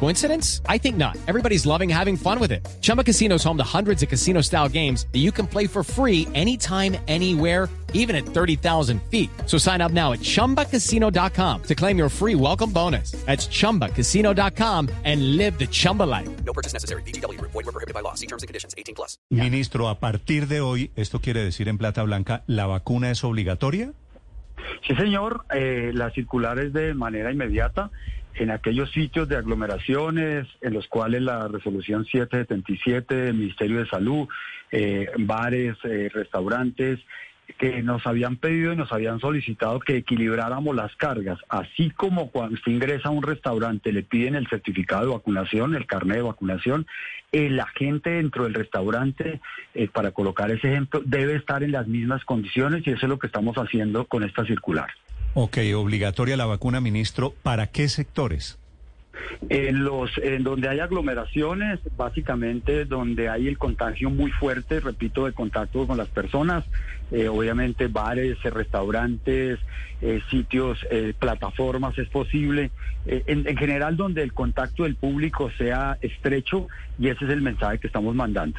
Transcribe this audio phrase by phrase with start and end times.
[0.00, 0.60] Coincidence?
[0.68, 1.16] I think not.
[1.26, 2.66] Everybody's loving having fun with it.
[2.82, 5.82] Chumba Casino is home to hundreds of casino style games that you can play for
[5.82, 9.30] free anytime, anywhere, even at 30,000 feet.
[9.46, 13.12] So sign up now at chumbacasino.com to claim your free welcome bonus.
[13.24, 16.28] That's chumbacasino.com and live the Chumba life.
[16.44, 17.02] No purchase necessary.
[17.02, 17.40] BGW.
[17.40, 18.14] Void were prohibited by law.
[18.14, 18.74] See terms and conditions.
[18.76, 19.16] 18 plus.
[19.30, 23.92] Ministro, a partir de hoy, esto quiere decir en plata blanca, ¿la vacuna es obligatoria?
[24.86, 25.44] Sí, señor.
[25.54, 27.90] Eh, la circular es de manera inmediata
[28.34, 34.28] en aquellos sitios de aglomeraciones en los cuales la resolución 777 del Ministerio de Salud,
[34.70, 37.00] eh, bares, eh, restaurantes,
[37.58, 42.54] que nos habían pedido y nos habían solicitado que equilibráramos las cargas, así como cuando
[42.54, 46.86] usted ingresa a un restaurante le piden el certificado de vacunación, el carnet de vacunación,
[47.32, 49.40] el agente dentro del restaurante,
[49.74, 53.18] eh, para colocar ese ejemplo, debe estar en las mismas condiciones y eso es lo
[53.18, 54.88] que estamos haciendo con esta circular.
[55.36, 57.34] Ok, obligatoria la vacuna, ministro.
[57.42, 58.56] ¿Para qué sectores?
[59.48, 65.32] En los en donde hay aglomeraciones, básicamente donde hay el contagio muy fuerte, repito, de
[65.32, 66.64] contacto con las personas,
[67.10, 69.58] eh, obviamente bares, eh, restaurantes,
[70.02, 72.70] eh, sitios, eh, plataformas es posible,
[73.06, 76.68] en general donde el contacto del público sea estrecho
[76.98, 78.58] y ese es el mensaje que estamos mandando.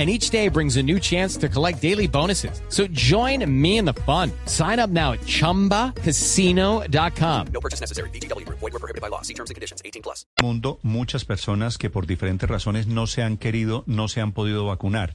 [0.00, 2.62] And each day brings a new chance to collect daily bonuses.
[2.70, 4.32] So join me in the fun.
[4.46, 7.46] Sign up now at chumbacasino.com.
[7.52, 8.08] No purchase necessary.
[8.08, 8.48] BGW.
[8.48, 9.20] Void were prohibited by law.
[9.20, 9.82] See terms and conditions.
[9.84, 10.24] 18 plus.
[10.40, 14.64] mundo muchas personas que por diferentes razones no se han querido, no se han podido
[14.64, 15.14] vacunar.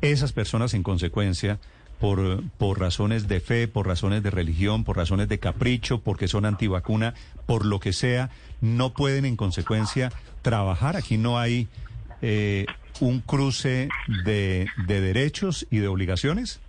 [0.00, 1.58] Esas personas, en consecuencia,
[2.00, 6.46] por, por razones de fe, por razones de religión, por razones de capricho, porque son
[6.46, 7.12] antivacuna,
[7.44, 8.30] por lo que sea,
[8.62, 10.10] no pueden, en consecuencia,
[10.40, 10.96] trabajar.
[10.96, 11.68] Aquí no hay
[12.22, 12.64] eh,
[13.00, 13.88] un cruce
[14.24, 16.60] de, de derechos y de obligaciones.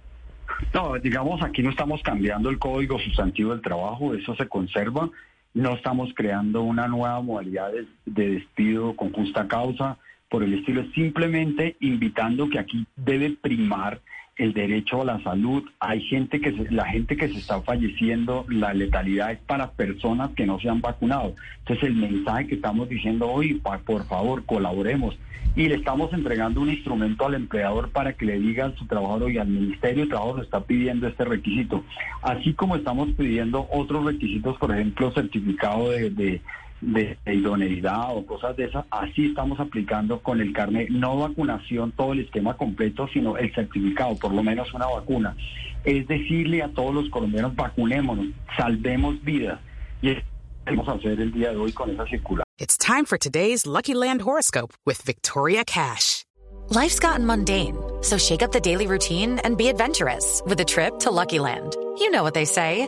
[0.73, 5.09] No, digamos, aquí no estamos cambiando el código sustantivo del trabajo, eso se conserva.
[5.53, 9.97] No estamos creando una nueva modalidad de, de despido con justa causa,
[10.29, 14.01] por el estilo, es simplemente invitando que aquí debe primar
[14.37, 15.63] el derecho a la salud.
[15.79, 20.31] Hay gente que se- la gente que se está falleciendo, la letalidad es para personas
[20.31, 21.35] que no se han vacunado.
[21.59, 25.17] Entonces el mensaje que estamos diciendo hoy, por favor, colaboremos.
[25.55, 29.31] Y le estamos entregando un instrumento al empleador para que le diga a su trabajador
[29.31, 31.85] y al Ministerio de Trabajo le está pidiendo este requisito.
[32.21, 36.41] Así como estamos pidiendo otros requisitos, por ejemplo, certificado de,
[36.81, 42.13] de- idoneidad o cosas de esas, así estamos aplicando con el carnet, no vacunación, todo
[42.13, 45.35] el esquema completo, sino el certificado, por lo menos una vacuna.
[45.83, 48.27] Es decirle a todos los colombianos, vacunémonos,
[48.57, 49.59] salvemos vidas.
[50.01, 50.23] Y es lo
[50.65, 52.43] que vamos a hacer el día de hoy con esa circular.
[52.57, 56.23] It's time for today's Lucky Land horoscope with Victoria Cash.
[56.69, 60.97] Life's gotten mundane, so shake up the daily routine and be adventurous with a trip
[60.99, 61.75] to Lucky Land.
[61.99, 62.87] You know what they say